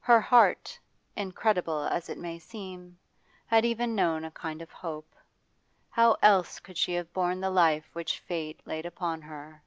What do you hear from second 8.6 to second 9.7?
laid upon her?